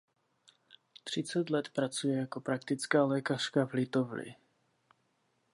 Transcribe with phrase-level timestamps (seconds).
[1.03, 4.35] Třicet let pracuje jako praktická lékařka v Litovli.